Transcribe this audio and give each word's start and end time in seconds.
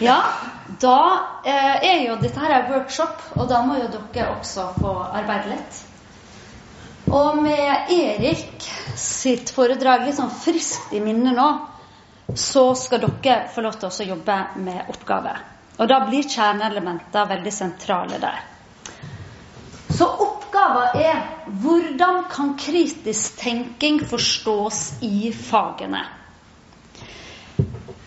Ja, 0.00 0.18
da 0.80 0.98
eh, 1.44 1.76
er 1.88 2.00
jo 2.04 2.16
dette 2.20 2.40
her 2.40 2.52
er 2.52 2.70
workshop, 2.72 3.22
og 3.36 3.48
da 3.48 3.62
må 3.64 3.78
jo 3.80 3.88
dere 3.92 4.32
også 4.36 4.70
få 4.80 4.92
arbeide 5.06 5.54
litt. 5.54 5.82
Og 7.06 7.38
med 7.38 7.92
Erik 7.94 8.66
sitt 8.98 9.52
foredrag 9.54 10.04
litt 10.06 10.18
sånn 10.18 10.32
friskt 10.32 10.94
i 10.96 11.00
minne 11.00 11.32
nå, 11.36 11.46
så 12.34 12.72
skal 12.74 13.04
dere 13.04 13.46
få 13.54 13.62
lov 13.62 13.78
til 13.78 13.88
å 13.88 14.08
jobbe 14.10 14.38
med 14.66 14.90
oppgaver. 14.90 15.38
Og 15.76 15.88
da 15.88 16.00
blir 16.08 16.26
kjerneelementer 16.26 17.28
veldig 17.30 17.52
sentrale 17.52 18.18
der. 18.18 18.42
Så 19.96 20.08
oppgaven 20.08 20.98
er 20.98 21.20
hvordan 21.62 22.24
kan 22.32 22.54
kritisk 22.58 23.38
tenking 23.40 24.00
forstås 24.02 24.98
i 25.06 25.30
fagene? 25.32 26.02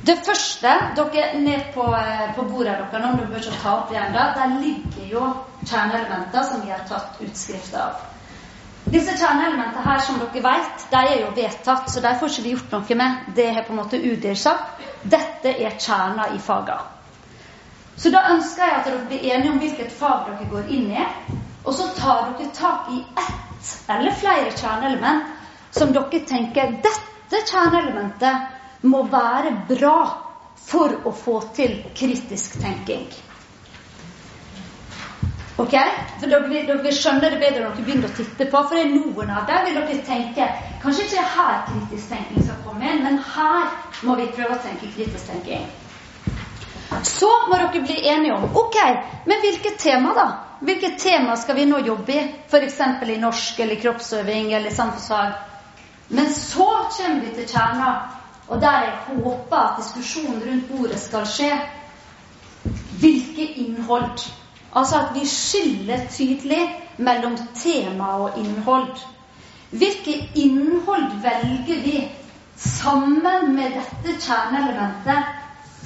Det 0.10 0.16
første 0.26 0.70
dere 0.98 1.26
ned 1.38 1.68
på, 1.74 1.84
eh, 1.96 2.30
på 2.36 2.44
bordet 2.50 2.78
dere, 2.92 3.10
om 3.12 3.18
dere 3.20 3.42
ikke 3.44 3.60
ta 3.62 3.74
opp 3.78 3.92
igjen 3.94 4.16
da, 4.16 4.24
der 4.38 4.56
ligger 4.62 5.12
jo 5.12 5.26
kjerneelementer 5.70 6.48
som 6.48 6.64
vi 6.66 6.72
har 6.74 6.82
tatt 6.90 7.20
utskrift 7.22 7.76
av. 7.78 8.00
Disse 8.90 9.14
kjerneelementene 9.20 9.86
her, 9.86 10.02
som 10.02 10.18
dere 10.18 10.42
vet, 10.48 10.88
de 10.90 11.04
er 11.12 11.22
jo 11.22 11.30
vedtatt, 11.38 11.92
så 11.94 12.02
de 12.02 12.16
får 12.20 12.34
ikke 12.34 12.46
vi 12.48 12.56
gjort 12.56 12.74
noe 12.74 13.00
med. 13.04 13.30
Det 13.38 13.48
har 13.54 13.68
på 13.68 13.76
en 13.76 13.82
måte 13.84 14.02
UDIR 14.02 14.42
sagt. 14.48 14.82
Dette 15.04 15.54
er 15.54 15.78
kjerna 15.78 16.32
i 16.34 16.42
fagene. 16.42 16.82
Så 18.00 18.10
da 18.10 18.26
ønsker 18.34 18.66
jeg 18.66 18.78
at 18.80 18.86
dere 18.90 19.06
blir 19.12 19.30
enige 19.30 19.52
om 19.54 19.62
hvilket 19.62 19.98
fag 20.00 20.26
dere 20.32 20.50
går 20.50 20.74
inn 20.74 20.90
i. 20.90 21.10
Og 21.66 21.74
så 21.76 21.92
tar 22.00 22.32
dere 22.32 22.50
tak 22.58 22.90
i 22.96 23.04
ett 23.28 23.76
eller 23.94 24.16
flere 24.18 24.56
kjerneelement 24.58 25.36
som 25.76 25.94
dere 25.94 26.26
tenker 26.26 26.80
dette 26.82 27.46
kjerneelementet 27.52 28.56
må 28.82 29.04
være 29.12 29.56
bra 29.70 29.98
for 30.70 30.94
å 31.08 31.12
få 31.16 31.40
til 31.56 31.80
kritisk 31.98 32.60
tenking. 32.62 33.08
Ok? 35.60 35.76
For 36.20 36.32
dere 36.32 36.48
dere 36.48 36.80
vil 36.84 36.96
skjønne 36.96 37.28
det 37.34 37.40
bedre 37.42 37.66
når 37.66 37.74
dere 37.76 37.86
begynner 37.86 38.08
å 38.08 38.16
titte 38.16 38.48
på. 38.48 38.62
For 38.64 38.78
det 38.78 38.86
er 38.86 38.94
noen 38.94 39.32
av 39.36 39.48
dem 39.50 39.66
vil 39.68 39.80
dere 39.82 40.02
tenke 40.08 40.48
Kanskje 40.80 41.10
ikke 41.10 41.24
her 41.34 41.58
kritisk 41.68 42.14
tenking 42.14 42.44
skal 42.46 42.60
komme 42.64 42.88
inn, 42.88 43.02
men 43.04 43.18
her 43.34 43.66
må 44.08 44.16
vi 44.16 44.30
prøve 44.32 44.56
å 44.56 44.62
tenke 44.64 44.88
kritisk 44.94 45.26
tenking. 45.28 45.66
Så 47.04 47.28
må 47.50 47.58
dere 47.58 47.82
bli 47.84 47.98
enige 48.08 48.38
om 48.38 48.56
ok, 48.62 48.78
men 49.28 49.44
hvilket 49.44 49.76
tema, 49.84 50.14
da? 50.16 50.28
Hvilket 50.64 50.96
tema 51.04 51.36
skal 51.40 51.56
vi 51.60 51.66
nå 51.68 51.82
jobbe 51.84 52.16
i? 52.16 52.24
F.eks. 52.48 52.80
i 53.04 53.20
norsk 53.20 53.60
eller 53.60 53.82
kroppsøving 53.84 54.54
eller 54.56 54.72
samfunnsfag. 54.76 55.36
Men 56.08 56.32
så 56.34 56.70
kommer 56.96 57.20
vi 57.26 57.36
til 57.36 57.52
kjerna, 57.52 57.92
og 58.50 58.62
der 58.62 58.72
jeg 58.72 58.94
håper 59.08 59.58
at 59.58 59.78
diskusjonen 59.84 60.44
rundt 60.48 60.70
bordet 60.72 61.00
skal 61.00 61.26
skje. 61.28 61.52
Hvilke 63.00 63.46
innhold? 63.64 64.32
Altså 64.76 64.96
at 65.00 65.12
vi 65.16 65.26
skiller 65.28 66.08
tydelig 66.12 66.62
mellom 66.98 67.38
tema 67.56 68.04
og 68.24 68.38
innhold. 68.38 68.88
Hvilke 69.72 70.32
innhold 70.36 71.12
velger 71.22 71.84
vi 71.84 72.12
sammen 72.56 73.56
med 73.56 73.78
dette 73.78 74.18
kjerneelementet 74.20 75.30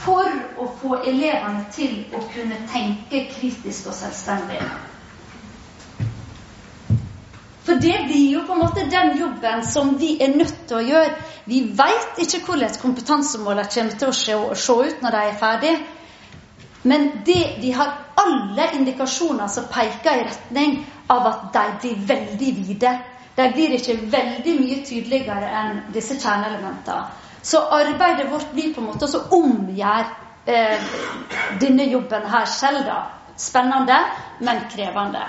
for 0.03 0.31
å 0.57 0.69
få 0.79 0.95
elevene 1.03 1.65
til 1.71 1.99
å 2.15 2.23
kunne 2.33 2.57
tenke 2.71 3.25
kritisk 3.35 3.91
og 3.91 3.93
selvstendig. 3.99 4.61
For 7.63 7.79
det 7.79 7.95
blir 8.07 8.31
jo 8.33 8.41
på 8.47 8.55
en 8.55 8.59
måte 8.59 8.83
den 8.91 9.13
jobben 9.17 9.63
som 9.65 9.93
vi 9.99 10.17
er 10.21 10.35
nødt 10.35 10.65
til 10.67 10.81
å 10.81 10.87
gjøre. 10.87 11.13
Vi 11.47 11.61
veit 11.77 12.19
ikke 12.19 12.41
hvordan 12.47 12.75
kompetansemålene 12.81 13.69
kommer 13.71 13.99
til 13.99 14.11
å 14.11 14.55
se 14.65 14.75
ut 14.75 15.03
når 15.03 15.15
de 15.15 15.21
er 15.29 15.37
ferdige. 15.39 15.77
Men 16.83 17.07
det, 17.25 17.39
vi 17.63 17.71
har 17.71 17.93
alle 18.19 18.67
indikasjoner 18.75 19.47
som 19.47 19.69
peker 19.71 20.19
i 20.19 20.27
retning 20.27 20.75
av 21.13 21.27
at 21.29 21.45
de 21.55 21.63
blir 21.79 22.03
veldig 22.11 22.51
vide. 22.59 22.93
De 23.37 23.47
blir 23.55 23.77
ikke 23.77 23.97
veldig 24.11 24.57
mye 24.59 24.83
tydeligere 24.85 25.55
enn 25.61 25.79
disse 25.95 26.19
kjerneelementene. 26.19 27.07
Så 27.43 27.63
arbeidet 27.75 28.29
vårt 28.31 28.51
blir 28.51 28.75
på 28.75 28.83
en 28.83 28.91
måte 28.91 29.07
å 29.07 29.23
omgjøre 29.39 30.05
eh, 30.47 30.93
denne 31.59 31.87
jobben 31.91 32.27
her 32.31 32.45
selv, 32.47 32.85
da. 32.87 33.01
Spennende, 33.39 33.97
men 34.45 34.61
krevende. 34.71 35.25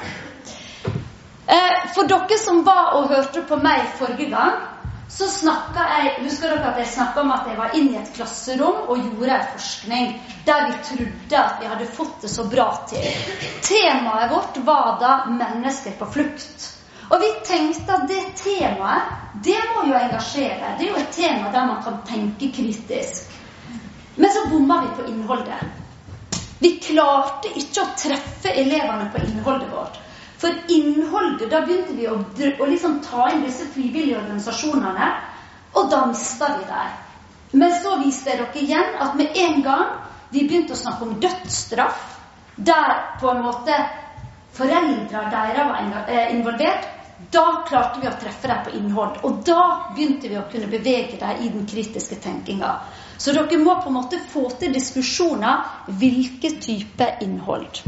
Eh, 1.46 1.88
for 1.94 2.08
dere 2.08 2.38
som 2.38 2.62
var 2.64 2.94
og 2.98 3.10
hørte 3.12 3.42
på 3.48 3.56
meg 3.60 3.84
forrige 3.98 4.30
gang, 4.32 4.62
så 5.14 5.28
snakka 5.28 5.82
jeg 5.92 6.12
Husker 6.24 6.54
dere 6.54 6.70
at 6.72 6.78
jeg 6.80 6.92
snakka 6.94 7.20
om 7.20 7.32
at 7.34 7.48
jeg 7.48 7.58
var 7.58 7.74
inne 7.76 7.92
i 7.92 7.98
et 8.00 8.14
klasserom 8.16 8.88
og 8.88 9.02
gjorde 9.02 9.34
en 9.36 9.50
forskning 9.52 10.14
der 10.46 10.64
vi 10.70 10.78
trodde 10.88 11.42
at 11.42 11.60
vi 11.60 11.68
hadde 11.70 11.90
fått 11.98 12.24
det 12.24 12.30
så 12.32 12.46
bra 12.50 12.70
til. 12.88 13.04
Temaet 13.62 14.32
vårt 14.32 14.56
var 14.64 14.96
da 15.00 15.12
'mennesker 15.28 15.98
på 15.98 16.08
flukt'. 16.16 16.70
Og 17.10 17.20
vi 17.20 17.30
tenkte 17.44 17.92
at 17.92 18.08
det 18.08 18.24
temaet, 18.36 19.02
det 19.44 19.60
må 19.74 19.86
jo 19.88 19.94
engasjere. 19.94 20.74
Det 20.78 20.86
er 20.86 20.90
jo 20.90 20.96
et 20.96 21.12
tema 21.12 21.52
der 21.52 21.66
man 21.66 21.82
kan 21.84 22.00
tenke 22.08 22.52
kritisk. 22.56 23.30
Men 24.16 24.30
så 24.30 24.48
bomma 24.50 24.80
vi 24.80 25.02
på 25.02 25.08
innholdet. 25.10 25.60
Vi 26.58 26.78
klarte 26.80 27.48
ikke 27.48 27.82
å 27.82 27.92
treffe 27.98 28.48
elevene 28.48 29.10
på 29.12 29.20
innholdet 29.26 29.70
vårt. 29.72 30.00
For 30.44 30.52
innholdet, 30.68 31.48
da 31.48 31.62
begynte 31.64 31.94
vi 31.96 32.04
å, 32.04 32.18
å 32.60 32.66
liksom 32.68 32.98
ta 33.00 33.30
inn 33.32 33.46
disse 33.46 33.64
frivillige 33.72 34.18
organisasjonene, 34.18 35.06
og 35.72 35.86
da 35.88 36.02
mista 36.10 36.50
vi 36.58 36.66
der. 36.68 36.90
Men 37.56 37.72
så 37.80 37.94
viste 38.02 38.28
jeg 38.28 38.42
dere 38.42 38.60
igjen 38.60 38.98
at 39.00 39.16
med 39.16 39.38
en 39.40 39.62
gang 39.64 39.94
vi 40.34 40.42
begynte 40.44 40.76
å 40.76 40.82
snakke 40.82 41.06
om 41.06 41.14
dødsstraff, 41.22 42.02
der 42.56 42.92
på 43.22 43.30
en 43.32 43.40
måte 43.46 43.78
foreldra 44.58 45.24
deres 45.32 45.72
var 45.72 46.12
eh, 46.12 46.36
involvert, 46.36 46.92
da 47.32 47.64
klarte 47.64 48.04
vi 48.04 48.12
å 48.12 48.14
treffe 48.20 48.52
dem 48.52 48.62
på 48.66 48.76
innhold. 48.82 49.18
Og 49.24 49.40
da 49.48 49.64
begynte 49.96 50.28
vi 50.28 50.36
å 50.36 50.44
kunne 50.52 50.68
bevege 50.68 51.16
dem 51.24 51.40
i 51.40 51.50
den 51.56 51.64
kritiske 51.72 52.20
tenkinga. 52.20 52.76
Så 53.16 53.32
dere 53.32 53.64
må 53.64 53.80
på 53.80 53.88
en 53.88 54.00
måte 54.02 54.20
få 54.28 54.50
til 54.60 54.76
diskusjoner 54.76 55.88
hvilke 55.88 56.52
type 56.60 57.14
innhold. 57.24 57.80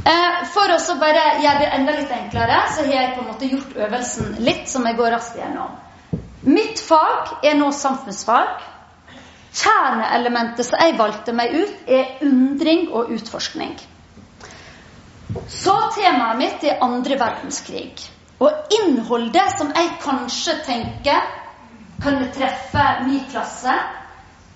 Eh, 0.00 0.44
for 0.54 0.72
å 0.72 0.96
bare 1.00 1.24
gjøre 1.42 1.60
det 1.60 1.70
enda 1.76 1.94
litt 1.96 2.12
enklere, 2.14 2.60
så 2.72 2.86
har 2.86 2.94
jeg 2.94 3.14
på 3.14 3.22
en 3.22 3.28
måte 3.28 3.48
gjort 3.50 3.76
øvelsen 3.76 4.36
litt, 4.40 4.68
som 4.70 4.86
jeg 4.88 4.96
går 4.96 5.12
raskt 5.12 5.36
gjennom. 5.36 5.74
Mitt 6.48 6.80
fag 6.80 7.44
er 7.44 7.58
nå 7.58 7.68
samfunnsfag. 7.76 8.62
Kjerneelementet 9.60 10.64
som 10.64 10.80
jeg 10.80 10.96
valgte 10.96 11.34
meg 11.36 11.52
ut, 11.52 11.82
er 11.90 12.22
undring 12.24 12.88
og 12.96 13.10
utforskning. 13.12 13.74
Så 15.50 15.74
temaet 15.98 16.38
mitt 16.38 16.64
er 16.64 16.80
andre 16.84 17.18
verdenskrig. 17.20 17.92
Og 18.40 18.72
innholdet 18.80 19.58
som 19.58 19.72
jeg 19.76 19.98
kanskje 20.00 20.56
tenker 20.64 21.28
kunne 22.00 22.30
treffe 22.32 22.86
min 23.04 23.26
klasse, 23.28 23.74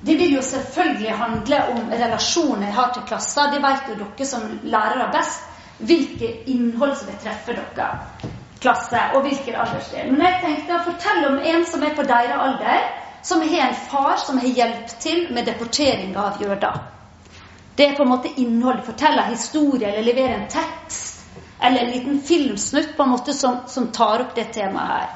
det 0.06 0.14
vil 0.20 0.34
jo 0.34 0.42
selvfølgelig 0.42 1.12
handle 1.16 1.58
om 1.72 1.90
relasjoner 1.92 2.66
jeg 2.66 2.76
har 2.76 2.92
til 2.92 3.06
klasser. 3.08 3.50
Det 3.52 3.62
vet 3.64 3.88
jo 3.88 3.98
dere 4.02 4.26
som 4.28 4.48
lærere 4.62 5.10
best. 5.12 5.50
Hvilke 5.78 6.28
innhold 6.50 6.96
som 6.96 7.08
vil 7.08 7.22
treffe 7.22 7.56
dere 7.56 7.88
klasse, 8.64 9.00
og 9.14 9.24
hvilken 9.26 9.56
aldersdel. 9.60 10.12
Men 10.12 10.22
jeg 10.24 10.40
tenkte 10.42 10.76
å 10.76 10.84
fortelle 10.86 11.30
om 11.32 11.40
en 11.52 11.66
som 11.68 11.82
er 11.84 11.96
på 11.96 12.04
deres 12.08 12.40
alder, 12.46 12.84
som 13.24 13.42
har 13.44 13.68
en 13.68 13.80
far 13.90 14.16
som 14.20 14.38
har 14.40 14.48
hjulpet 14.58 14.96
til 15.00 15.26
med 15.32 15.48
deporteringa 15.48 16.28
av 16.28 16.42
jøder. 16.42 16.78
Det 17.76 17.88
er 17.88 17.96
på 17.96 18.04
en 18.04 18.12
måte 18.12 18.32
innholdet. 18.40 18.84
Fortelle 18.86 19.24
historie 19.30 19.88
eller 19.88 20.06
levere 20.06 20.38
en 20.38 20.48
tekst. 20.52 21.24
Eller 21.64 21.80
en 21.80 21.90
liten 21.90 22.20
filmsnutt 22.22 22.92
på 22.96 23.02
en 23.02 23.14
måte 23.14 23.32
som, 23.34 23.62
som 23.68 23.88
tar 23.92 24.26
opp 24.26 24.34
det 24.36 24.50
temaet 24.54 24.92
her. 24.92 25.14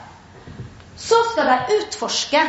Så 0.97 1.19
skal 1.32 1.53
de 1.53 1.78
utforske. 1.78 2.41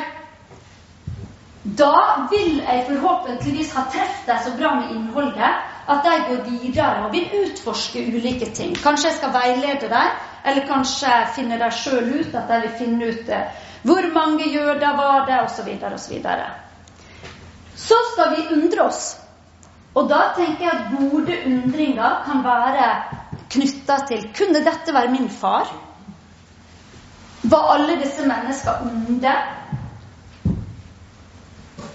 Da 1.78 2.28
vil 2.32 2.62
jeg 2.64 2.86
forhåpentligvis 2.88 3.74
ha 3.76 3.84
truffet 3.92 4.28
dem 4.28 4.40
så 4.46 4.56
bra 4.58 4.74
med 4.80 4.96
innholdet 4.96 5.52
at 5.90 6.06
de 6.06 6.16
går 6.30 6.44
videre 6.46 7.06
og 7.06 7.14
vil 7.14 7.32
utforske 7.44 8.06
ulike 8.08 8.50
ting. 8.56 8.76
Kanskje 8.78 9.10
jeg 9.10 9.18
skal 9.18 9.34
veilede 9.34 9.90
dem, 9.90 10.20
eller 10.46 10.68
kanskje 10.70 11.14
finne 11.36 11.58
dem 11.60 11.72
sjøl 11.74 12.12
ut, 12.20 12.36
at 12.36 12.52
de 12.52 12.60
vil 12.66 12.76
finne 12.80 13.10
ut 13.10 13.32
eh, 13.34 13.64
hvor 13.84 14.12
mange 14.14 14.50
jøder 14.50 14.98
var 14.98 15.26
det, 15.26 15.42
osv. 15.46 15.70
osv. 15.94 16.22
Så, 16.22 17.90
så 17.90 18.04
skal 18.14 18.36
vi 18.36 18.48
undre 18.56 18.86
oss 18.86 19.18
og 19.98 20.10
da 20.10 20.20
tenker 20.38 20.66
jeg 20.66 20.74
at 20.76 20.92
gode 20.94 21.38
undringer 21.50 22.22
kan 22.26 22.44
være 22.46 22.90
knytta 23.50 23.98
til 24.10 24.28
Kunne 24.38 24.62
dette 24.66 24.94
være 24.94 25.12
min 25.12 25.30
far? 25.30 25.72
Var 27.44 27.72
alle 27.74 27.98
disse 28.04 28.28
mennesker 28.28 28.84
onde? 28.86 29.34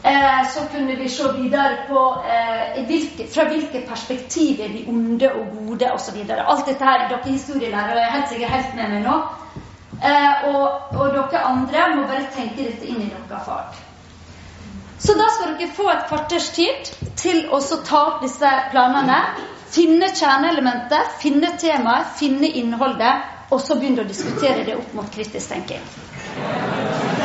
Eh, 0.05 0.49
så 0.55 0.61
kunne 0.73 0.95
vi 0.95 1.09
se 1.09 1.33
videre 1.33 1.77
på 1.89 2.01
eh, 2.29 2.85
hvilke, 2.85 3.25
fra 3.35 3.47
hvilke 3.49 3.81
perspektiv 3.89 4.61
er 4.61 4.69
de 4.69 4.85
onde 4.89 5.31
og 5.33 5.47
gode 5.55 5.93
osv. 5.93 6.19
Alt 6.29 6.67
dette 6.67 6.85
her, 6.85 7.07
Dere 7.09 7.23
historielærere 7.25 8.03
er 8.03 8.13
helt 8.13 8.29
sikkert 8.29 8.51
helt 8.51 8.75
med 8.77 8.93
meg 8.93 9.07
nå. 9.07 9.15
Eh, 10.05 10.45
og, 10.51 10.93
og, 10.99 11.09
dere 11.15 11.41
andre 11.49 11.87
må 11.97 12.05
bare 12.11 12.27
tenke 12.37 12.67
dette 12.67 12.85
inn 12.85 13.01
i 13.01 13.09
deres 13.09 13.49
fag. 13.49 13.81
Så 15.01 15.17
da 15.17 15.31
skal 15.33 15.57
dere 15.57 15.73
få 15.73 15.89
et 15.89 16.05
kvarters 16.11 16.51
tid 16.53 16.93
til 17.17 17.47
å 17.49 17.63
ta 17.89 18.05
opp 18.11 18.21
disse 18.27 18.51
planene. 18.75 19.23
Finne 19.73 20.13
kjerneelementet, 20.13 21.17
finne 21.25 21.57
temaet, 21.59 22.13
finne 22.21 22.53
innholdet, 22.61 23.25
og 23.49 23.61
så 23.61 23.81
begynne 23.81 24.05
å 24.05 24.13
diskutere 24.13 24.69
det 24.69 24.77
opp 24.77 24.93
mot 25.01 25.09
kritisk 25.17 25.49
tenking. 25.49 25.81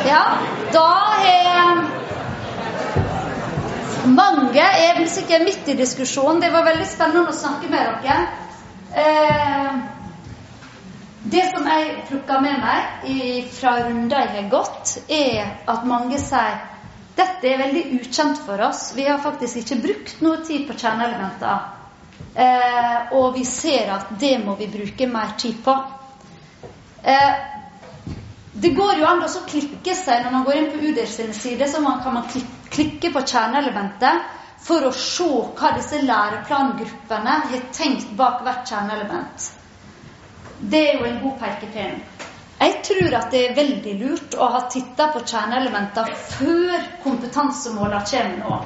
Ja, 0.08 0.24
da 0.72 0.88
har 1.20 1.69
mange 4.16 4.64
er 4.64 5.00
sikkert 5.08 5.46
midt 5.46 5.68
i 5.68 5.78
diskusjonen. 5.80 6.42
Det 6.42 6.52
var 6.54 6.68
veldig 6.68 6.88
spennende 6.88 7.32
å 7.32 7.38
snakke 7.38 7.70
med 7.72 8.04
dere. 8.04 8.18
Eh, 8.96 9.80
det 11.30 11.46
som 11.52 11.68
jeg 11.68 11.96
plukka 12.08 12.40
med 12.42 12.62
meg 12.64 13.48
fra 13.54 13.76
runder 13.84 14.24
jeg 14.24 14.36
har 14.36 14.50
gått, 14.52 14.98
er 15.08 15.52
at 15.70 15.86
mange 15.86 16.18
sier 16.22 16.58
dette 17.20 17.50
er 17.50 17.60
veldig 17.60 17.84
ukjent 18.00 18.40
for 18.46 18.62
oss. 18.64 18.94
Vi 18.96 19.06
har 19.08 19.20
faktisk 19.22 19.60
ikke 19.62 19.82
brukt 19.84 20.22
noe 20.24 20.40
tid 20.48 20.66
på 20.70 20.78
kjerneelementer. 20.80 21.68
Eh, 22.36 23.14
og 23.18 23.34
vi 23.36 23.46
ser 23.48 23.92
at 23.92 24.12
det 24.20 24.38
må 24.46 24.56
vi 24.60 24.70
bruke 24.72 25.08
mer 25.12 25.36
tid 25.40 25.60
på. 25.66 25.76
Eh, 27.04 27.59
det 28.54 28.70
går 28.70 28.98
jo 29.00 29.06
an 29.06 29.24
å 29.24 29.46
klikke 29.50 29.94
seg 29.96 30.24
når 30.26 30.34
man 30.34 30.46
går 30.48 30.58
inn 30.58 30.70
på 30.74 30.82
UDIR 30.82 31.34
sider, 31.38 31.68
så 31.68 31.82
man 31.82 32.02
kan 32.04 32.16
man 32.18 32.30
klikke 32.74 33.12
på 33.14 33.22
kjerneelementet 33.22 34.38
for 34.66 34.86
å 34.86 34.94
se 34.96 35.28
hva 35.60 35.74
disse 35.78 36.02
læreplangruppene 36.04 37.36
har 37.52 37.68
tenkt 37.76 38.10
bak 38.18 38.42
hvert 38.46 38.66
kjerneelement. 38.68 39.52
Det 40.60 40.82
er 40.88 40.98
jo 40.98 41.06
en 41.08 41.22
god 41.22 41.38
pekepinn. 41.44 42.02
Jeg 42.60 42.74
tror 42.84 43.14
at 43.16 43.30
det 43.32 43.44
er 43.46 43.56
veldig 43.56 43.94
lurt 44.02 44.36
å 44.36 44.50
ha 44.52 44.66
titta 44.72 45.08
på 45.14 45.22
kjerneelementer 45.24 46.10
før 46.34 46.90
kompetansemålene 47.06 48.02
kommer 48.10 48.42
nå. 48.42 48.58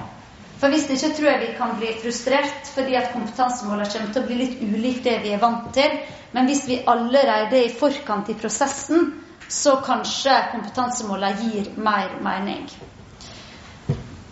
For 0.63 0.71
hvis 0.71 0.87
ikke 0.95 1.11
tror 1.17 1.27
jeg 1.27 1.41
vi 1.41 1.51
kan 1.59 1.75
bli 1.77 1.91
frustrert 1.99 2.71
fordi 2.73 2.95
at 2.97 3.11
kompetansemålene 3.13 3.91
kommer 3.91 4.15
til 4.15 4.23
å 4.23 4.27
bli 4.29 4.39
litt 4.39 4.63
ulikt 4.63 5.03
det 5.05 5.17
vi 5.25 5.35
er 5.35 5.43
vant 5.43 5.67
til. 5.75 5.99
Men 6.33 6.47
hvis 6.49 6.63
vi 6.65 6.79
allerede 6.89 7.59
er 7.59 7.67
i 7.67 7.75
forkant 7.77 8.31
i 8.31 8.37
prosessen, 8.39 9.11
så 9.49 9.75
kanskje 9.85 10.35
kompetansemålene 10.51 11.41
gir 11.41 11.69
mer 11.77 12.15
mening. 12.23 12.67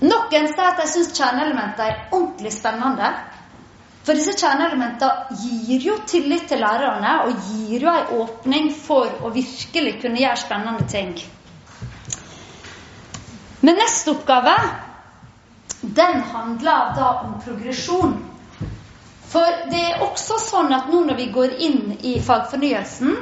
Noen 0.02 0.48
sier 0.50 0.66
at 0.66 0.80
de 0.82 0.88
syns 0.90 1.12
kjerneelementene 1.14 1.90
er 1.92 2.00
ordentlig 2.16 2.54
spennende. 2.56 3.12
For 4.02 4.18
disse 4.18 4.34
kjerneelementene 4.34 5.38
gir 5.44 5.84
jo 5.86 5.98
tillit 6.10 6.48
til 6.50 6.64
lærerne, 6.64 7.12
og 7.28 7.44
gir 7.52 7.86
jo 7.86 7.92
en 7.92 8.16
åpning 8.24 8.72
for 8.74 9.12
å 9.22 9.30
virkelig 9.36 10.00
kunne 10.02 10.24
gjøre 10.24 10.42
spennende 10.42 10.88
ting. 10.90 11.14
Men 13.62 13.78
neste 13.78 14.16
oppgave, 14.16 14.56
den 15.82 16.24
handler 16.32 16.96
da 16.98 17.12
om 17.28 17.38
progresjon. 17.46 18.18
For 19.32 19.62
det 19.70 19.84
er 19.92 20.02
også 20.08 20.40
sånn 20.42 20.74
at 20.76 20.90
nå 20.90 21.04
når 21.06 21.20
vi 21.22 21.30
går 21.36 21.54
inn 21.68 21.94
i 22.02 22.18
fagfornyelsen, 22.26 23.14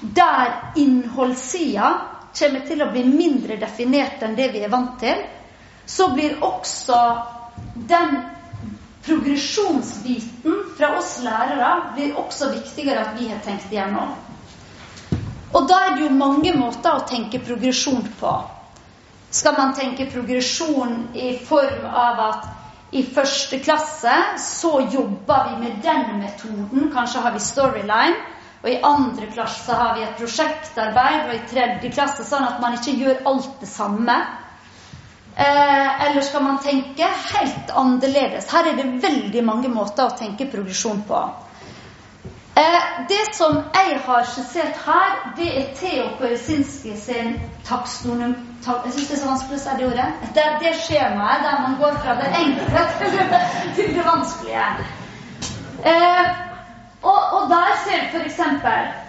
der 0.00 0.72
innholdssida 0.80 1.90
kommer 2.38 2.66
til 2.66 2.82
å 2.82 2.90
bli 2.92 3.04
mindre 3.04 3.56
definert 3.60 4.22
enn 4.22 4.36
det 4.38 4.50
vi 4.54 4.62
er 4.64 4.72
vant 4.72 4.98
til, 5.02 5.18
så 5.86 6.10
blir 6.14 6.38
også 6.46 6.98
den 7.90 8.20
progresjonsbiten 9.04 10.62
fra 10.78 10.92
oss 10.98 11.18
lærere 11.24 11.70
blir 11.96 12.16
også 12.20 12.52
viktigere 12.54 13.02
at 13.06 13.18
vi 13.18 13.28
har 13.32 13.42
tenkt 13.44 13.72
igjennom. 13.72 14.14
Og 15.50 15.66
da 15.66 15.80
er 15.86 15.96
det 15.96 16.06
jo 16.06 16.14
mange 16.14 16.52
måter 16.54 16.94
å 16.94 17.06
tenke 17.08 17.40
progresjon 17.42 18.04
på. 18.20 18.34
Skal 19.30 19.56
man 19.58 19.74
tenke 19.74 20.06
progresjon 20.10 21.08
i 21.14 21.32
form 21.46 21.86
av 21.86 22.22
at 22.28 22.48
i 22.90 23.02
første 23.06 23.60
klasse 23.62 24.14
så 24.42 24.72
jobber 24.90 25.50
vi 25.50 25.58
med 25.64 25.82
den 25.82 26.18
metoden, 26.18 26.90
kanskje 26.94 27.22
har 27.22 27.34
vi 27.34 27.42
storyline. 27.42 28.16
Og 28.60 28.68
i 28.68 28.80
andre 28.84 29.26
klasse 29.32 29.72
har 29.72 29.94
vi 29.96 30.04
et 30.04 30.18
prosjektarbeid, 30.20 31.28
og 31.28 31.34
i 31.34 31.44
tredje 31.48 31.92
klasse 31.94 32.26
sånn 32.28 32.44
at 32.44 32.60
man 32.60 32.76
ikke 32.76 32.96
gjør 33.00 33.22
alt 33.30 33.54
det 33.62 33.68
samme. 33.70 34.16
Eh, 35.36 36.04
eller 36.06 36.20
skal 36.20 36.44
man 36.44 36.58
tenke 36.60 37.06
helt 37.30 37.70
annerledes? 37.72 38.50
Her 38.52 38.68
er 38.68 38.76
det 38.76 38.90
veldig 39.00 39.44
mange 39.46 39.70
måter 39.72 40.10
å 40.10 40.18
tenke 40.18 40.50
progresjon 40.52 41.00
på. 41.08 41.22
Eh, 42.60 42.82
det 43.08 43.22
som 43.32 43.56
jeg 43.72 43.96
har 44.04 44.28
skissert 44.28 44.76
her, 44.84 45.16
det 45.38 45.48
er 45.62 45.72
Theo 45.80 46.10
Korsinski 46.18 46.96
sin 47.00 47.38
takstonym... 47.64 48.36
Tak, 48.60 48.84
jeg 48.84 48.92
syns 48.92 49.08
det 49.08 49.14
er 49.16 49.20
så 49.22 49.28
vanskelig 49.30 49.56
å 49.56 49.62
si 49.62 49.74
det 49.78 49.86
ordet. 49.88 50.06
Det, 50.36 50.42
det 50.60 50.74
skjemaet 50.82 51.46
der 51.46 51.62
man 51.62 51.78
går 51.80 51.94
fra 52.04 52.18
det 52.18 52.28
enkle 52.42 52.82
til 53.78 53.94
det 53.96 54.04
vanskelige. 54.04 54.66
Eh, 55.88 56.49
og, 57.02 57.20
og, 57.32 57.48
der 57.48 57.76
ser 57.84 58.00
vi 58.12 58.18
f.eks. 58.18 58.40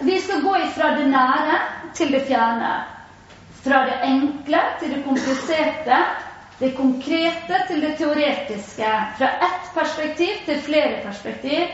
Vi 0.00 0.20
skal 0.20 0.42
gå 0.42 0.56
ifra 0.56 0.94
det 0.96 1.08
nære 1.12 1.58
til 1.94 2.12
det 2.12 2.22
fjerne. 2.28 2.72
Fra 3.62 3.84
det 3.86 3.98
enkle 4.08 4.60
til 4.80 4.94
det 4.94 5.02
kompliserte, 5.04 5.98
det 6.58 6.76
konkrete 6.76 7.58
til 7.68 7.82
det 7.82 7.96
teoretiske. 7.98 8.92
Fra 9.18 9.28
ett 9.46 9.74
perspektiv 9.74 10.40
til 10.46 10.62
flere 10.62 11.02
perspektiv. 11.04 11.66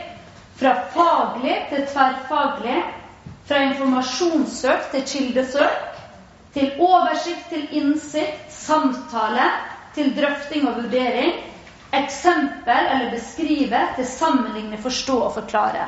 Fra 0.59 0.73
faglig 0.93 1.55
til 1.69 1.85
tverrfaglig. 1.93 2.83
Fra 3.47 3.61
informasjonssøk 3.69 4.91
til 4.91 5.07
kildesøk. 5.13 5.85
Til 6.53 6.71
oversikt 6.79 7.49
til 7.49 7.67
innsikt, 7.71 8.51
samtale, 8.51 9.45
til 9.95 10.11
drøfting 10.17 10.67
og 10.67 10.83
vurdering. 10.83 11.31
Eksempel 11.93 12.91
eller 12.91 13.11
beskrive 13.11 13.79
til 13.95 14.05
sammenligne, 14.05 14.77
forstå 14.77 15.17
og 15.17 15.33
forklare. 15.33 15.87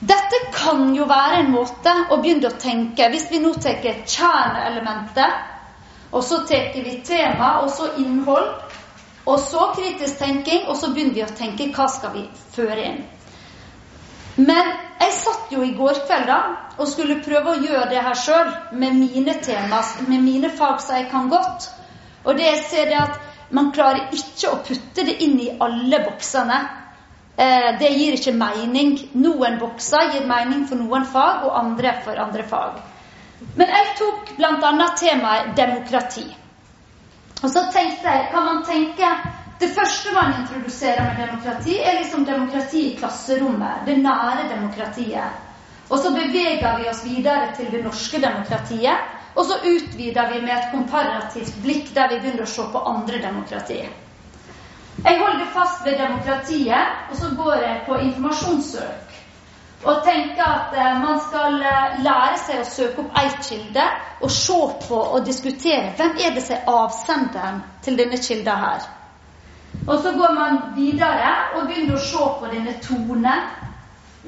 Dette 0.00 0.38
kan 0.54 0.94
jo 0.96 1.04
være 1.04 1.42
en 1.42 1.50
måte 1.52 1.92
å 2.08 2.16
begynne 2.22 2.48
å 2.48 2.58
tenke 2.60 3.10
Hvis 3.12 3.26
vi 3.30 3.40
nå 3.42 3.52
tar 3.60 3.82
kjerneelementet, 3.84 5.48
og 6.10 6.24
så 6.24 6.40
tar 6.48 6.72
vi 6.74 6.96
tema, 7.06 7.60
og 7.60 7.70
så 7.70 7.90
innhold, 8.00 8.48
og 9.28 9.38
så 9.38 9.70
kritisk 9.76 10.18
tenking, 10.18 10.64
og 10.68 10.76
så 10.80 10.90
begynner 10.94 11.14
vi 11.14 11.26
å 11.26 11.34
tenke 11.36 11.68
hva 11.76 11.86
skal 11.92 12.14
vi 12.16 12.24
føre 12.54 12.86
inn. 12.88 13.02
Men 14.40 14.72
jeg 15.00 15.12
satt 15.20 15.52
jo 15.52 15.62
i 15.62 15.74
går 15.76 16.00
kveld 16.08 16.26
da, 16.30 16.40
og 16.80 16.88
skulle 16.88 17.20
prøve 17.24 17.52
å 17.52 17.60
gjøre 17.60 17.90
det 17.92 18.02
her 18.02 18.16
sjøl 18.16 18.50
med 18.72 18.96
mine 18.96 19.36
tema, 19.44 19.82
med 20.08 20.24
mine 20.24 20.50
fag 20.56 20.80
som 20.80 20.96
jeg 20.96 21.10
kan 21.12 21.28
godt. 21.30 21.68
Og 22.24 22.36
det 22.38 22.46
jeg 22.48 22.62
ser, 22.70 22.92
er 22.94 23.04
at 23.04 23.54
man 23.54 23.70
klarer 23.74 24.14
ikke 24.16 24.50
å 24.50 24.60
putte 24.64 25.04
det 25.06 25.18
inn 25.24 25.36
i 25.42 25.50
alle 25.60 26.02
boksene. 26.06 26.60
Eh, 27.40 27.78
det 27.78 27.88
gir 27.88 28.16
ikke 28.18 28.34
mening. 28.36 28.96
Noen 29.16 29.54
bokser 29.60 30.10
gir 30.12 30.26
mening 30.28 30.66
for 30.68 30.76
noen 30.76 31.06
fag, 31.08 31.46
og 31.48 31.54
andre 31.56 31.94
for 32.04 32.20
andre 32.20 32.44
fag. 32.50 32.80
Men 33.56 33.70
jeg 33.72 33.86
tok 33.96 34.32
bl.a. 34.36 34.88
temaet 35.00 35.54
demokrati. 35.56 36.26
Og 37.40 37.46
så 37.48 37.62
tenkte 37.72 38.12
jeg, 38.12 38.26
kan 38.34 38.44
man 38.44 38.64
tenke 38.68 39.14
Det 39.60 39.68
første 39.76 40.12
man 40.16 40.34
introduserer 40.40 41.04
med 41.04 41.18
demokrati, 41.20 41.74
er 41.84 41.98
liksom 41.98 42.22
demokrati 42.24 42.80
i 42.90 42.94
klasserommet. 42.96 43.82
Det 43.84 43.98
nære 44.00 44.46
demokratiet. 44.48 45.40
Og 45.90 45.98
så 46.00 46.12
beveger 46.14 46.78
vi 46.78 46.88
oss 46.88 47.02
videre 47.04 47.50
til 47.56 47.68
det 47.72 47.82
norske 47.84 48.20
demokratiet. 48.22 49.10
Og 49.34 49.44
så 49.44 49.58
utvider 49.60 50.32
vi 50.32 50.40
med 50.40 50.54
et 50.54 50.70
komparativt 50.72 51.60
blikk 51.64 51.92
der 51.92 52.08
vi 52.08 52.22
begynner 52.22 52.48
å 52.48 52.54
se 52.54 52.64
på 52.72 52.84
andre 52.94 53.20
demokratier. 53.20 53.92
Jeg 55.04 55.18
holder 55.18 55.46
fast 55.54 55.84
ved 55.84 55.98
demokratiet, 55.98 56.86
og 57.10 57.16
så 57.16 57.26
går 57.36 57.52
jeg 57.52 57.82
på 57.86 57.94
informasjonssøk. 57.94 59.10
Og 59.84 60.02
tenker 60.04 60.44
at 60.44 60.74
eh, 60.76 60.96
man 61.00 61.20
skal 61.28 61.54
eh, 61.64 62.00
lære 62.04 62.38
seg 62.42 62.60
å 62.60 62.68
søke 62.68 63.00
opp 63.00 63.14
ei 63.16 63.30
kilde 63.40 63.84
og 64.20 64.32
se 64.34 64.58
på 64.82 64.98
og 65.00 65.24
diskutere 65.24 65.94
hvem 65.96 66.18
er 66.20 66.34
det 66.36 66.42
som 66.44 66.58
er 66.58 66.72
avsenderen 66.82 67.62
til 67.84 67.96
denne 67.96 68.18
kilda 68.20 68.58
her. 68.60 68.84
Og 69.86 70.02
så 70.02 70.12
går 70.12 70.34
man 70.36 70.58
videre 70.76 71.30
og 71.56 71.64
begynner 71.70 71.96
å 71.96 72.04
se 72.04 72.26
på 72.42 72.50
denne 72.52 72.74
tone. 72.84 73.36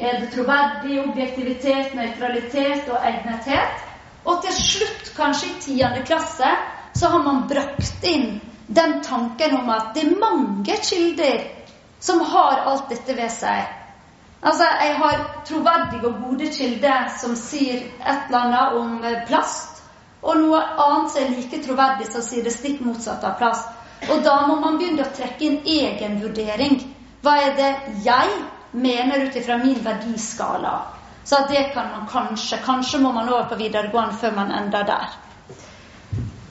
Er 0.00 0.22
det 0.22 0.30
troverdig, 0.32 1.02
objektivitet, 1.02 1.92
nøytralitet 1.94 2.88
og 2.88 3.04
egnethet? 3.10 3.84
Og 4.24 4.40
til 4.46 4.56
slutt, 4.56 5.12
kanskje 5.18 5.50
i 5.50 5.60
tiende 5.66 6.00
klasse, 6.08 6.48
så 6.96 7.12
har 7.12 7.26
man 7.26 7.44
brakt 7.50 8.08
inn 8.08 8.40
den 8.74 9.02
tanken 9.04 9.56
om 9.56 9.70
at 9.70 9.94
det 9.94 10.06
er 10.06 10.18
mange 10.20 10.76
kilder 10.84 11.44
som 12.00 12.20
har 12.32 12.64
alt 12.66 12.88
dette 12.90 13.16
ved 13.16 13.30
seg. 13.30 13.68
Altså, 14.42 14.64
Jeg 14.64 14.94
har 14.96 15.42
troverdige 15.46 16.06
og 16.06 16.22
gode 16.22 16.48
kilder 16.52 17.12
som 17.20 17.36
sier 17.36 17.76
et 17.82 18.24
eller 18.26 18.38
annet 18.38 18.78
om 18.80 19.04
eh, 19.04 19.20
plast, 19.26 19.82
og 20.22 20.40
noe 20.40 20.58
annet 20.58 21.12
som 21.12 21.22
er 21.22 21.36
like 21.36 21.60
troverdig 21.62 22.08
som 22.10 22.24
sier 22.26 22.42
det 22.44 22.54
stikk 22.54 22.80
motsatte 22.82 23.26
av 23.26 23.38
plast. 23.38 23.68
Og 24.10 24.24
da 24.26 24.40
må 24.48 24.56
man 24.58 24.78
begynne 24.78 25.04
å 25.06 25.14
trekke 25.14 25.46
inn 25.46 25.60
egen 25.62 26.18
vurdering. 26.22 26.80
Hva 27.22 27.36
er 27.38 27.54
det 27.58 27.70
jeg 28.02 28.34
mener 28.72 29.26
ut 29.26 29.36
ifra 29.38 29.60
min 29.62 29.78
verdiskala? 29.84 30.80
Så 31.24 31.38
det 31.48 31.68
kan 31.74 31.92
man 31.92 32.08
kanskje 32.10 32.58
Kanskje 32.64 32.98
må 32.98 33.12
man 33.12 33.28
over 33.28 33.44
på 33.50 33.60
videregående 33.60 34.18
før 34.18 34.34
man 34.40 34.50
ender 34.50 34.82
der. 34.82 35.12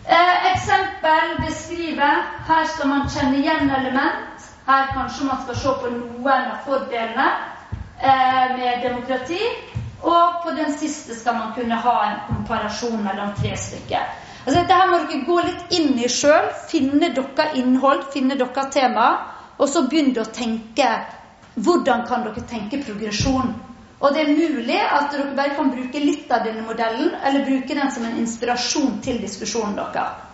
Eh, 0.08 0.52
eksempel 0.54 1.36
beskrive 1.44 1.71
skriver 1.92 2.24
her 2.48 2.66
skal 2.66 2.88
man 2.88 3.10
kjenne 3.10 3.38
igjen 3.38 3.70
element. 3.70 4.44
Her 4.66 4.88
kanskje 4.94 5.26
man 5.26 5.42
skal 5.44 5.56
se 5.56 5.72
på 5.82 5.90
noen 5.92 6.46
av 6.52 6.62
fordelene 6.66 7.28
eh, 8.00 8.54
med 8.56 8.84
demokrati. 8.84 9.40
Og 10.02 10.44
på 10.44 10.54
den 10.56 10.72
siste 10.74 11.16
skal 11.16 11.36
man 11.36 11.54
kunne 11.54 11.76
ha 11.76 11.96
en 12.06 12.22
komparasjon 12.30 13.04
mellom 13.04 13.34
tre 13.42 13.58
stykker. 13.58 14.08
Altså 14.46 14.62
Dette 14.62 14.78
her 14.78 14.88
må 14.90 15.02
dere 15.04 15.26
gå 15.28 15.42
litt 15.46 15.76
inn 15.78 16.00
i 16.00 16.08
sjøl. 16.10 16.48
Finne 16.72 17.12
dere 17.12 17.50
innhold, 17.60 18.08
finne 18.14 18.40
dere 18.40 18.66
tema. 18.72 19.10
Og 19.60 19.70
så 19.70 19.84
begynne 19.90 20.24
å 20.24 20.32
tenke 20.32 20.88
hvordan 21.60 22.08
kan 22.08 22.24
dere 22.26 22.48
tenke 22.48 22.82
progresjon. 22.86 23.54
Og 24.02 24.16
det 24.16 24.24
er 24.24 24.34
mulig 24.34 24.80
at 24.82 25.12
dere 25.12 25.36
bare 25.38 25.60
kan 25.60 25.76
bruke 25.76 26.00
litt 26.00 26.32
av 26.32 26.48
denne 26.48 26.64
modellen, 26.66 27.12
eller 27.22 27.46
bruke 27.46 27.76
den 27.76 27.92
som 27.94 28.08
en 28.08 28.18
inspirasjon 28.24 29.02
til 29.04 29.20
diskusjonen 29.22 29.76
deres. 29.78 30.31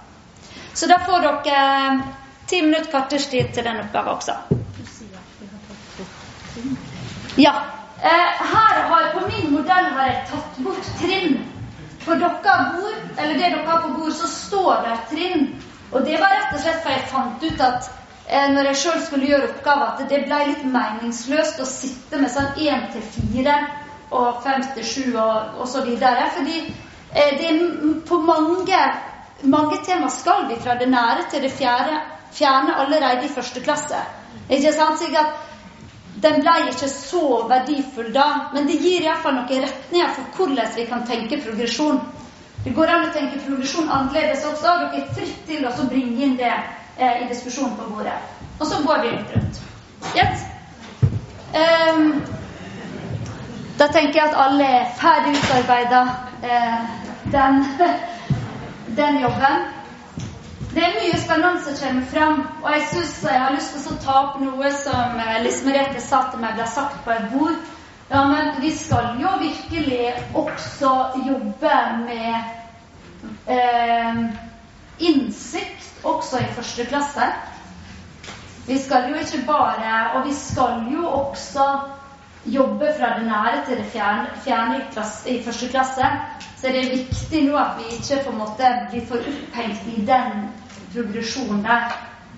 Så 0.78 0.90
da 0.92 1.00
får 1.08 1.26
dere 1.26 1.58
eh, 1.58 2.06
ti 2.50 2.62
minutter 2.62 2.92
kvarters 2.92 3.28
tid 3.34 3.52
til 3.54 3.66
den 3.66 3.82
oppgaven 3.82 4.14
også. 4.14 4.38
Ja. 7.38 7.54
Eh, 7.98 8.42
her 8.54 8.82
har, 8.92 9.12
På 9.14 9.26
min 9.28 9.54
modell 9.54 9.92
har 9.98 10.12
jeg 10.12 10.26
tatt 10.32 10.64
bort 10.66 10.92
trinn. 11.02 11.40
På 12.06 12.16
deres 12.16 12.74
bord, 12.76 13.00
eller 13.18 13.34
det 13.34 13.44
dere 13.44 13.66
har 13.68 13.82
på 13.84 13.96
bord, 13.98 14.14
så 14.16 14.30
står 14.32 14.86
det 14.86 15.00
trinn. 15.12 15.48
Og 15.92 16.06
det 16.06 16.20
var 16.22 16.36
rett 16.36 16.54
og 16.56 16.62
slett 16.62 16.84
for 16.84 16.94
jeg 16.94 17.10
fant 17.12 17.44
ut 17.44 17.64
at 17.64 17.92
Eh, 18.30 18.50
når 18.52 18.66
jeg 18.68 18.76
sjøl 18.82 19.04
skulle 19.06 19.28
gjøre 19.30 19.48
oppgaver, 19.48 19.92
at 19.94 20.10
det 20.12 20.26
ble 20.26 20.38
litt 20.50 20.64
meningsløst 20.68 21.62
å 21.64 21.68
sitte 21.68 22.20
med 22.20 22.32
sånn 22.34 22.58
én 22.60 22.90
til 22.92 23.06
fire 23.14 23.54
og 24.12 24.42
fem 24.44 24.66
til 24.76 24.84
sju 24.84 25.16
og 25.16 25.78
videre. 25.86 26.26
Fordi 26.36 26.58
eh, 26.66 27.38
det 27.40 27.54
er 27.54 27.62
på 28.10 28.20
mange, 28.28 28.82
mange 29.42 29.78
tema 29.86 30.10
skal 30.10 30.48
vi 30.50 30.56
fra 30.62 30.76
det 30.80 30.90
nære 30.90 31.28
til 31.32 31.42
det 31.42 31.52
fjerde, 31.52 32.00
fjerne 32.34 32.76
allerede 32.76 33.26
i 33.26 33.34
første 33.34 33.62
klasse. 33.62 34.02
Ikke 34.50 34.74
sant? 34.74 35.00
Så 35.00 35.26
den 36.24 36.42
ble 36.42 36.54
ikke 36.72 36.90
så 36.90 37.46
verdifull 37.50 38.14
da, 38.14 38.28
men 38.54 38.68
det 38.68 38.80
gir 38.82 39.06
iallfall 39.06 39.36
noen 39.38 39.66
retninger 39.68 40.14
for 40.16 40.38
hvordan 40.38 40.72
vi 40.76 40.86
kan 40.90 41.06
tenke 41.06 41.42
progresjon. 41.44 42.00
Det 42.64 42.74
går 42.76 42.90
an 42.90 43.06
å 43.10 43.14
tenke 43.14 43.44
progresjon 43.46 43.90
annerledes 43.90 44.46
også. 44.46 44.72
og 44.72 44.80
Dere 44.82 45.04
er 45.04 45.14
fritt 45.14 45.46
til 45.48 45.68
å 45.68 45.72
bringe 45.92 46.26
inn 46.26 46.36
det 46.40 46.52
eh, 46.52 47.22
i 47.22 47.30
diskusjonen 47.30 47.78
på 47.78 47.92
bordet. 47.94 48.18
Og 48.60 48.66
så 48.68 48.82
går 48.86 49.04
vi 49.04 49.14
litt 49.14 49.36
rundt. 49.36 49.62
Yes? 50.18 50.48
Um, 51.54 52.10
da 53.78 53.88
tenker 53.94 54.18
jeg 54.18 54.26
at 54.26 54.40
alle 54.42 54.66
er 54.80 54.90
ferdig 54.98 55.38
utarbeida 55.38 56.02
eh, 56.44 56.80
den, 57.32 57.62
den, 58.98 59.22
jobben. 59.22 59.66
Det 60.74 60.84
er 60.84 60.96
mye 60.98 61.18
spennende 61.22 61.64
som 61.64 61.78
kommer 61.82 62.06
fram, 62.12 62.42
og 62.64 62.70
jeg 62.74 62.84
syns 62.92 63.16
jeg 63.24 63.42
har 63.42 63.54
lyst 63.56 63.74
til 63.74 63.94
å 63.94 64.00
ta 64.04 64.16
opp 64.26 64.38
noe 64.42 64.72
som 64.78 65.20
eh, 65.22 65.40
Lise 65.46 65.66
Merete 65.66 66.02
sa 66.04 66.28
til 66.32 66.42
meg 66.42 66.58
ble 66.58 66.68
sagt 66.70 67.00
på 67.06 67.14
et 67.14 67.28
bord. 67.34 67.58
Ja, 68.10 68.24
men 68.30 68.54
vi 68.62 68.72
skal 68.72 69.18
jo 69.22 69.32
virkelig 69.42 70.14
også 70.38 70.92
jobbe 71.28 71.74
med 72.06 72.36
eh, 73.52 74.22
innsikt 75.10 76.06
også 76.08 76.42
i 76.42 76.52
første 76.56 76.86
klasse. 76.88 77.30
Vi 78.68 78.78
skal 78.84 79.10
jo 79.10 79.16
ikke 79.16 79.46
bare 79.48 79.92
Og 80.18 80.26
vi 80.28 80.34
skal 80.36 80.82
jo 80.92 81.08
også 81.08 81.66
jobbe 82.54 82.94
fra 83.00 83.20
det 83.20 83.26
nære 83.28 83.66
til 83.68 83.78
det 83.78 83.86
fjerne, 83.92 84.28
fjerne 84.44 84.82
i, 85.26 85.44
første 85.44 85.68
klasse. 85.68 86.10
Så 86.58 86.68
er 86.68 86.72
det 86.72 86.92
viktig 86.92 87.44
nå 87.48 87.58
at 87.58 87.78
vi 87.78 87.96
ikke 87.96 88.24
på 88.26 88.32
en 88.32 88.38
måte 88.38 88.70
blir 88.92 89.06
for 89.08 89.18
opphengt 89.32 89.90
i 89.94 90.06
den 90.06 90.48
progresjonen 90.94 91.64
der. 91.64 91.92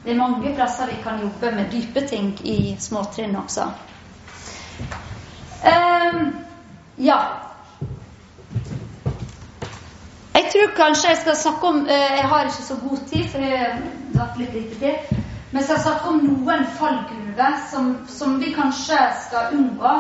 Det 0.04 0.12
er 0.12 0.18
mange 0.18 0.56
plasser 0.56 0.88
vi 0.88 0.98
kan 1.04 1.20
jobbe 1.22 1.52
med 1.56 1.72
dype 1.72 2.08
ting 2.08 2.34
i 2.48 2.76
småtrinn 2.80 3.36
også. 3.36 3.68
Um, 5.64 6.36
ja. 6.98 7.18
Jeg 10.34 10.46
tror 10.52 10.76
kanskje 10.76 11.10
jeg 11.10 11.18
skal 11.18 11.36
snakke 11.36 11.68
om 11.68 11.76
uh, 11.76 11.92
Jeg 11.92 12.28
har 12.28 12.44
ikke 12.44 12.64
så 12.64 12.76
god 12.90 12.98
tid, 13.12 13.28
for 13.28 13.40
jeg 13.40 13.58
har 14.16 14.26
hatt 14.26 14.38
litt 14.40 14.54
lite 14.54 14.80
tid. 14.80 15.18
Men 15.52 15.62
jeg 15.62 15.64
skal 15.64 15.80
snakke 15.80 16.08
om 16.08 16.22
noen 16.24 16.66
fallgruver 16.80 17.29
som, 17.72 18.08
som, 18.08 18.40
vi 18.40 18.54
kanskje 18.54 18.98
skal 19.28 19.54
unngå. 19.58 19.94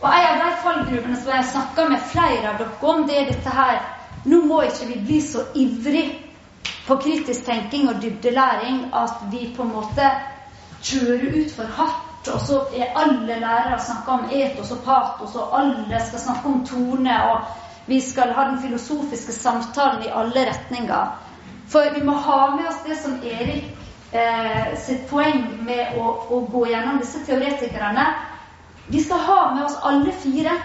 Og 0.00 0.08
en 0.08 0.26
av 0.30 0.40
de 0.44 0.50
fallgruvene 0.62 1.16
som 1.16 1.30
jeg 1.32 1.42
har 1.42 1.50
snakka 1.52 1.88
med 1.88 2.08
flere 2.12 2.50
av 2.52 2.58
dere 2.60 2.90
om, 2.92 3.06
det 3.06 3.16
er 3.18 3.30
dette 3.32 3.54
her 3.60 3.78
Nå 4.28 4.40
må 4.44 4.58
ikke 4.66 4.86
vi 4.88 4.96
bli 5.06 5.18
så 5.22 5.44
ivrig 5.54 6.08
på 6.86 6.96
kritisk 7.00 7.44
tenking 7.46 7.86
og 7.88 8.00
dybdelæring 8.02 8.80
at 8.92 9.22
vi 9.30 9.44
på 9.56 9.62
en 9.62 9.70
måte 9.76 10.08
kjører 10.82 11.36
ut 11.38 11.54
for 11.54 11.70
hardt. 11.78 12.28
Og 12.34 12.40
så 12.44 12.58
er 12.76 12.98
alle 12.98 13.38
lærere 13.40 13.78
snakka 13.80 14.16
om 14.18 14.26
etos 14.34 14.72
og 14.74 14.82
patos, 14.84 15.36
og 15.38 15.54
alle 15.60 16.00
skal 16.08 16.24
snakke 16.26 16.48
om 16.48 16.66
tone. 16.66 17.14
og 17.30 17.40
vi 17.88 18.00
skal 18.00 18.32
ha 18.36 18.44
den 18.50 18.58
filosofiske 18.62 19.32
samtalen 19.32 20.02
i 20.04 20.12
alle 20.12 20.50
retninger. 20.50 21.06
For 21.68 21.94
vi 21.94 22.02
må 22.04 22.12
ha 22.12 22.40
med 22.56 22.66
oss 22.68 22.82
det 22.86 22.98
som 23.00 23.14
Erik 23.24 23.64
eh, 24.12 24.74
sitt 24.78 25.08
poeng 25.10 25.44
med 25.64 25.98
å, 25.98 26.08
å, 26.30 26.40
gå 26.50 26.66
gjennom 26.70 26.98
disse 27.02 27.22
teoretikerne. 27.26 28.06
Vi 28.88 29.02
skal 29.04 29.24
ha 29.28 29.40
med 29.54 29.64
oss 29.64 29.78
alle 29.82 30.12
fire. 30.12 30.56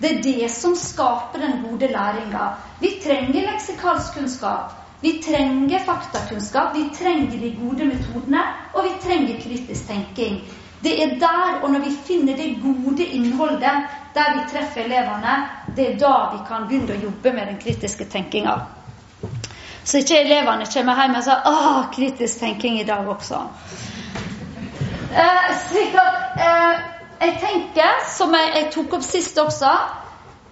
Det 0.00 0.10
er 0.10 0.22
det 0.24 0.50
som 0.52 0.76
skaper 0.76 1.42
den 1.44 1.58
gode 1.66 1.90
læringa. 1.92 2.54
Vi 2.80 2.94
trenger 3.04 3.50
leksikalsk 3.52 4.14
kunnskap. 4.16 4.76
Vi 5.00 5.12
trenger 5.24 5.78
faktakunnskap, 5.84 6.74
vi 6.76 6.88
trenger 6.92 7.38
de 7.40 7.50
gode 7.56 7.84
metodene, 7.88 8.42
og 8.74 8.84
vi 8.84 8.90
trenger 9.00 9.38
kritisk 9.40 9.86
tenking. 9.88 10.42
Det 10.84 10.92
er 11.04 11.14
der, 11.20 11.60
og 11.62 11.70
når 11.72 11.84
vi 11.84 11.94
finner 12.04 12.36
det 12.36 12.58
gode 12.60 13.04
innholdet, 13.04 13.88
der 14.14 14.34
vi 14.36 14.44
treffer 14.52 14.84
elevene, 14.84 15.38
det 15.76 15.86
er 15.88 15.98
da 16.00 16.12
vi 16.32 16.42
kan 16.48 16.68
begynne 16.68 16.96
å 16.96 17.02
jobbe 17.06 17.32
med 17.32 17.48
den 17.48 17.58
kritiske 17.60 18.08
tenkinga. 18.12 18.58
Så 19.84 19.98
ikke 19.98 20.20
elevene 20.20 20.66
kommer 20.74 21.00
hjem 21.02 21.14
og 21.16 21.24
sier 21.24 21.46
'Å, 21.46 21.54
kritisk 21.94 22.40
tenking 22.40 22.80
i 22.80 22.84
dag 22.84 23.08
også'. 23.08 23.44
Eh, 25.10 25.48
slik 25.68 25.94
at 25.98 26.38
eh, 26.38 26.80
jeg 27.20 27.32
tenker, 27.40 28.04
som 28.08 28.34
jeg, 28.34 28.52
jeg, 28.54 28.68
tok 28.72 28.92
opp 28.92 29.02
sist 29.02 29.38
også 29.38 29.72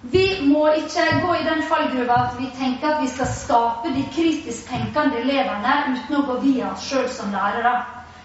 Vi 0.02 0.24
må 0.46 0.64
ikke 0.80 1.04
gå 1.22 1.34
i 1.34 1.44
den 1.46 1.62
fallgruva 1.62 2.16
at 2.24 2.34
vi 2.38 2.48
tenker 2.58 2.88
at 2.88 3.02
vi 3.02 3.08
skal 3.08 3.26
skape 3.26 3.92
de 3.94 4.04
kritisk 4.14 4.68
tenkende 4.70 5.22
elevene 5.22 5.76
uten 5.92 6.18
å 6.18 6.24
gå 6.26 6.36
via 6.42 6.72
oss 6.72 6.84
sjøl 6.86 7.08
som 7.10 7.32
lærere. 7.34 7.72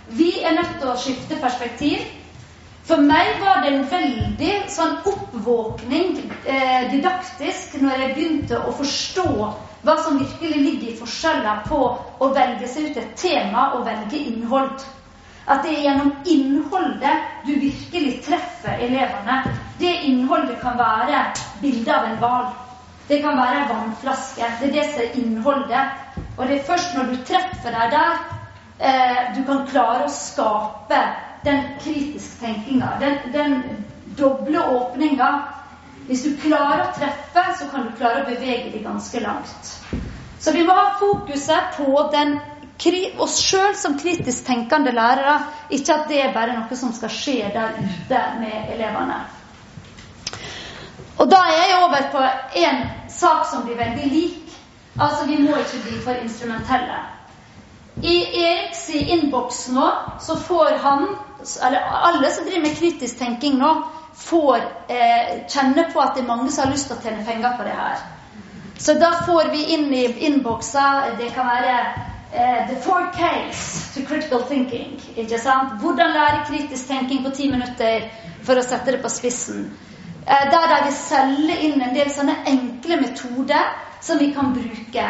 Vi 0.08 0.44
er 0.44 0.54
nødt 0.54 0.76
til 0.80 0.92
å 0.92 0.98
skifte 0.98 1.40
perspektiv. 1.42 2.04
For 2.84 3.00
meg 3.00 3.38
var 3.40 3.62
det 3.64 3.70
en 3.72 3.86
veldig 3.88 4.56
sånn 4.72 4.98
oppvåkning 5.08 6.18
eh, 6.44 6.90
didaktisk 6.92 7.78
når 7.80 8.02
jeg 8.02 8.16
begynte 8.18 8.60
å 8.60 8.74
forstå 8.76 9.28
hva 9.84 9.96
som 10.04 10.20
virkelig 10.20 10.60
ligger 10.66 10.90
i 10.92 10.98
forskjeller 11.00 11.64
på 11.70 11.80
å 12.20 12.30
velge 12.36 12.68
seg 12.68 12.90
ut 12.90 13.00
et 13.00 13.16
tema 13.20 13.70
og 13.78 13.86
velge 13.88 14.20
innhold. 14.20 14.84
At 15.48 15.64
det 15.64 15.78
er 15.78 15.88
gjennom 15.88 16.12
innholdet 16.28 17.24
du 17.48 17.54
virkelig 17.56 18.20
treffer 18.28 18.84
elevene. 18.84 19.42
Det 19.80 19.96
innholdet 20.12 20.60
kan 20.60 20.76
være 20.80 21.26
bilde 21.64 21.96
av 21.96 22.12
en 22.12 22.20
hval. 22.20 22.46
Det 23.08 23.20
kan 23.24 23.40
være 23.40 23.64
en 23.64 23.70
vannflaske. 23.72 24.54
Det 24.60 24.70
er 24.70 24.76
det 24.78 24.88
som 24.92 25.04
er 25.04 25.20
innholdet. 25.24 26.00
Og 26.38 26.48
det 26.48 26.60
er 26.60 26.68
først 26.68 26.96
når 26.96 27.12
du 27.12 27.20
treffer 27.28 27.76
deg 27.76 27.96
der, 27.96 28.24
eh, 28.80 29.20
du 29.36 29.44
kan 29.48 29.68
klare 29.72 30.08
å 30.08 30.12
skape 30.12 31.04
den 31.44 31.64
kritiske 31.84 32.46
tenkinga, 32.46 32.94
den, 33.00 33.18
den 33.34 33.62
doble 34.18 34.64
åpninga. 34.64 35.30
Hvis 36.08 36.24
du 36.24 36.34
klarer 36.38 36.84
å 36.84 36.94
treffe, 36.96 37.44
så 37.60 37.70
kan 37.72 37.88
du 37.88 37.94
klare 37.98 38.24
å 38.24 38.28
bevege 38.28 38.72
deg 38.74 38.84
ganske 38.84 39.22
langt. 39.24 39.76
Så 40.40 40.52
vi 40.52 40.66
må 40.68 40.76
ha 40.76 40.98
fokuset 41.00 41.78
på 41.78 42.10
den, 42.12 42.36
oss 43.24 43.38
sjøl 43.40 43.78
som 43.80 43.96
kritisk 44.00 44.44
tenkende 44.48 44.92
lærere. 44.92 45.38
Ikke 45.72 45.96
at 45.96 46.10
det 46.12 46.20
er 46.20 46.34
bare 46.36 46.58
noe 46.58 46.76
som 46.76 46.92
skal 46.92 47.14
skje 47.14 47.38
der 47.54 47.78
ute 47.80 48.24
med 48.42 48.74
elevene. 48.76 49.22
Og 51.22 51.30
da 51.32 51.40
er 51.48 51.62
jeg 51.62 51.80
over 51.86 52.08
på 52.12 52.24
en 52.66 52.82
sak 53.08 53.46
som 53.48 53.64
blir 53.64 53.80
veldig 53.80 54.10
lik. 54.12 54.56
Altså, 55.00 55.26
vi 55.26 55.38
må 55.40 55.56
ikke 55.58 55.80
bli 55.86 56.00
for 56.04 56.20
instrumentelle. 56.20 57.00
I 58.02 58.18
Eriks 58.44 58.90
innboks 58.90 59.68
nå 59.74 59.86
så 60.22 60.36
får 60.36 60.80
han 60.84 61.08
eller 61.62 61.80
alle 62.10 62.32
som 62.32 62.46
driver 62.46 62.62
med 62.62 62.78
kritisk 62.78 63.20
tenking 63.20 63.58
nå, 63.60 63.74
får 64.16 64.58
eh, 64.88 65.30
kjenne 65.50 65.88
på 65.94 66.02
at 66.02 66.16
det 66.16 66.24
er 66.24 66.28
mange 66.28 66.52
som 66.52 66.66
har 66.66 66.74
lyst 66.74 66.90
til 66.90 66.98
å 66.98 67.04
tjene 67.04 67.26
penger 67.28 67.56
på 67.58 67.68
det 67.68 67.78
her. 67.78 68.04
Så 68.84 68.96
da 69.00 69.12
får 69.26 69.50
vi 69.54 69.64
inn 69.76 69.94
i 69.94 70.04
innbokser 70.28 71.14
Det 71.18 71.30
kan 71.36 71.48
være 71.48 71.74
eh, 72.34 72.68
The 72.70 72.80
four 72.82 73.10
case 73.16 73.94
to 73.94 74.06
critical 74.08 74.44
thinking. 74.50 75.00
ikke 75.16 75.40
sant? 75.40 75.80
Hvordan 75.82 76.14
lære 76.14 76.46
kritisk 76.50 76.88
tenking 76.88 77.24
på 77.26 77.34
ti 77.38 77.50
minutter, 77.52 78.10
for 78.44 78.60
å 78.60 78.66
sette 78.66 78.92
det 78.92 79.02
på 79.02 79.10
spissen. 79.10 79.68
Eh, 80.26 80.46
der 80.52 80.70
de 80.72 80.80
vil 80.88 80.98
selge 80.98 81.60
inn 81.68 81.82
en 81.82 81.96
del 81.96 82.12
sånne 82.12 82.40
enkle 82.50 83.02
metoder 83.02 83.74
som 84.02 84.20
vi 84.20 84.32
kan 84.36 84.54
bruke. 84.56 85.06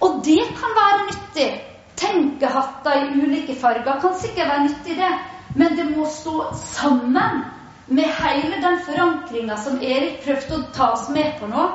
Og 0.00 0.20
det 0.24 0.42
kan 0.58 0.76
være 0.82 1.08
nyttig 1.10 1.50
Tenkehatter 1.96 3.06
i 3.06 3.22
ulike 3.24 3.54
farger 3.56 4.00
kan 4.00 4.18
sikkert 4.20 4.50
være 4.50 4.64
nyttig, 4.66 4.96
det. 4.98 5.12
Men 5.56 5.76
det 5.76 5.84
må 5.88 6.04
stå 6.12 6.52
sammen 6.60 7.44
med 7.86 8.08
hele 8.20 8.56
den 8.60 8.78
forankringa 8.84 9.56
som 9.56 9.78
Erik 9.82 10.18
prøvde 10.24 10.56
å 10.58 10.64
ta 10.76 10.88
oss 10.96 11.06
med 11.14 11.38
på 11.40 11.48
nå. 11.48 11.66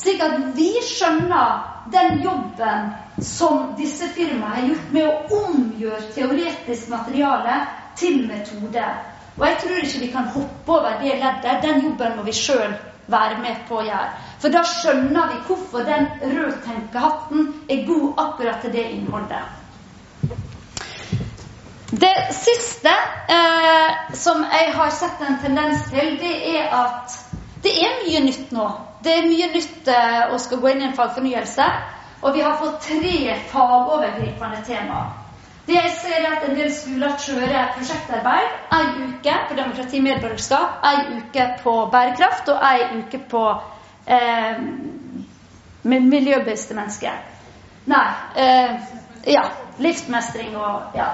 Slik 0.00 0.20
at 0.24 0.34
vi 0.56 0.68
skjønner 0.84 1.62
den 1.94 2.20
jobben 2.24 2.90
som 3.24 3.70
disse 3.78 4.08
firmaene 4.16 4.54
har 4.56 4.68
gjort 4.68 4.92
med 4.96 5.08
å 5.08 5.40
omgjøre 5.44 6.10
teoretisk 6.14 6.88
materiale 6.92 7.56
til 8.00 8.22
metode. 8.28 8.84
Og 9.38 9.46
jeg 9.46 9.58
tror 9.62 9.80
ikke 9.84 10.02
vi 10.04 10.10
kan 10.12 10.28
hoppe 10.34 10.76
over 10.76 11.00
det 11.00 11.16
leddet. 11.20 11.62
Den 11.64 11.84
jobben 11.86 12.16
må 12.18 12.26
vi 12.28 12.36
sjøl 12.36 12.74
være 13.10 13.38
med 13.40 13.64
på 13.68 13.80
å 13.80 13.86
gjøre. 13.86 14.10
For 14.42 14.52
da 14.52 14.64
skjønner 14.66 15.32
vi 15.32 15.40
hvorfor 15.48 15.88
den 15.88 16.10
rødtenkehatten 16.34 17.48
er 17.68 17.86
god 17.88 18.22
akkurat 18.26 18.60
til 18.64 18.76
det 18.76 18.86
innholdet. 18.98 19.59
Det 21.90 22.34
siste 22.34 22.90
eh, 23.28 24.14
som 24.14 24.44
jeg 24.52 24.72
har 24.74 24.90
sett 24.94 25.22
en 25.26 25.40
tendens 25.42 25.88
til, 25.90 26.12
det 26.20 26.34
er 26.56 26.68
at 26.70 27.16
det 27.64 27.72
er 27.82 27.96
mye 28.04 28.20
nytt 28.28 28.52
nå. 28.54 28.66
Det 29.02 29.16
er 29.16 29.26
mye 29.26 29.48
nytt 29.50 29.88
eh, 29.90 30.20
å 30.30 30.38
skal 30.38 30.60
gå 30.62 30.70
inn 30.70 30.84
i 30.84 30.86
en 30.86 30.94
fagfornyelse. 30.94 31.66
Og 32.20 32.36
vi 32.36 32.44
har 32.44 32.60
fått 32.60 32.84
tre 32.84 33.34
fagovergripende 33.50 34.62
tema. 34.68 35.00
Det 35.66 35.74
jeg 35.74 35.90
ser 35.96 36.16
er 36.20 36.36
at 36.36 36.46
En 36.46 36.56
del 36.56 36.70
skoler 36.74 37.16
kjører 37.20 37.74
prosjektarbeid 37.74 38.54
ei 38.76 38.86
uke 39.08 39.34
på 39.48 39.58
demokrati 39.58 39.98
og 39.98 40.06
medborgerskap, 40.06 40.78
ei 40.86 41.18
uke 41.18 41.46
på 41.64 41.74
bærekraft 41.92 42.48
og 42.54 42.64
ei 42.70 42.86
uke 43.00 43.20
på 43.34 43.44
eh, 44.06 44.62
miljøbevisste 45.82 46.78
mennesker. 46.78 47.18
Nei 47.90 48.06
eh, 48.38 48.96
ja, 49.26 49.44
livsmestring 49.78 50.56
og 50.56 50.96
ja. 50.98 51.10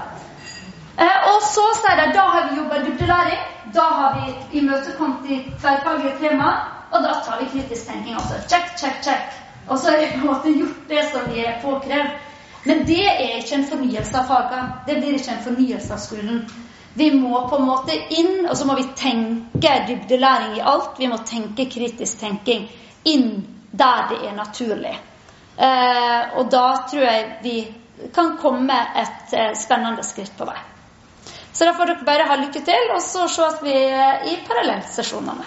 Eh, 0.99 1.19
og 1.31 1.43
så 1.45 1.65
sier 1.81 1.99
de 2.01 2.13
da 2.15 2.25
har 2.35 2.49
vi 2.51 2.61
jobba 2.61 2.79
dybdelæring. 2.85 3.41
Da 3.75 3.87
har 3.99 4.15
vi 4.17 4.59
imøtekommet 4.59 5.29
de 5.29 5.41
tverrfaglige 5.61 6.15
temaene. 6.21 6.57
Og 6.93 7.03
da 7.03 7.17
tar 7.25 7.41
vi 7.41 7.49
kritisk 7.53 7.89
tenking 7.89 8.17
også. 8.17 8.39
Check, 8.49 8.79
check, 8.79 9.03
check. 9.05 9.35
Og 9.69 9.79
så 9.79 9.91
har 9.91 9.99
vi 9.99 10.07
på 10.13 10.21
en 10.21 10.27
måte 10.27 10.53
gjort 10.59 10.89
det 10.89 11.03
som 11.13 11.33
vi 11.33 11.45
er 11.45 11.61
påkrevd. 11.63 12.15
Men 12.65 12.87
det 12.87 13.07
er 13.07 13.37
ikke 13.39 13.55
en 13.55 13.67
fornyelse 13.71 14.19
av 14.19 14.31
fagene. 14.31 14.69
Det 14.87 14.97
blir 15.01 15.19
ikke 15.19 15.35
en 15.35 15.45
fornyelse 15.45 15.93
av 15.93 15.99
skolen. 16.03 16.47
Vi 16.95 17.11
må 17.15 17.43
på 17.49 17.57
en 17.57 17.67
måte 17.67 17.97
inn, 18.11 18.47
og 18.49 18.57
så 18.57 18.65
må 18.67 18.75
vi 18.79 18.87
tenke 18.97 19.75
dybdelæring 19.89 20.57
i 20.57 20.65
alt. 20.65 20.97
Vi 20.99 21.07
må 21.07 21.19
tenke 21.29 21.69
kritisk 21.71 22.19
tenking 22.21 22.71
inn 23.05 23.29
der 23.73 24.09
det 24.11 24.23
er 24.29 24.35
naturlig. 24.37 24.95
Eh, 25.59 26.39
og 26.39 26.51
da 26.53 26.65
tror 26.91 27.03
jeg 27.03 27.27
vi 27.43 27.59
kan 28.15 28.37
komme 28.41 28.79
et 28.97 29.37
eh, 29.37 29.53
spennende 29.55 30.03
skritt 30.05 30.33
på 30.39 30.49
vei. 30.49 30.57
Så 31.57 31.65
da 31.65 31.73
får 31.73 31.89
dere 31.89 32.05
bare 32.05 32.25
ha 32.29 32.35
lykke 32.37 32.61
til, 32.67 32.91
og 32.93 33.01
så 33.01 33.25
ses 33.33 33.63
vi 33.65 33.73
i 33.73 34.35
parallellsesjonene. 34.45 35.47